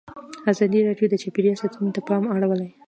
ازادي 0.51 0.79
راډیو 0.87 1.05
د 1.09 1.15
چاپیریال 1.23 1.57
ساتنه 1.61 1.89
ته 1.95 2.01
پام 2.07 2.23
اړولی. 2.35 2.69